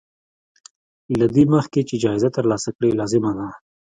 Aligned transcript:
له 1.19 1.25
دې 1.35 1.43
مخکې 1.53 1.81
چې 1.89 1.95
جايزه 2.03 2.29
ترلاسه 2.37 2.69
کړې 2.77 2.89
لازمه 2.99 3.31
ده. 3.37 3.47